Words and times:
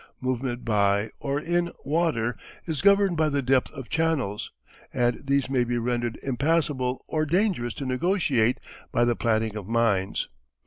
Movement 0.19 0.65
by, 0.65 1.11
or 1.19 1.39
in, 1.39 1.71
water 1.85 2.33
is 2.65 2.81
governed 2.81 3.17
by 3.17 3.29
the 3.29 3.43
depth 3.43 3.69
of 3.69 3.87
channels, 3.87 4.51
and 4.91 5.27
these 5.27 5.47
may 5.47 5.63
be 5.63 5.77
rendered 5.77 6.17
impassable 6.23 7.05
or 7.07 7.23
dangerous 7.23 7.75
to 7.75 7.85
negotiate 7.85 8.59
by 8.91 9.05
the 9.05 9.15
planting 9.15 9.55
of 9.55 9.67
mines. 9.67 10.27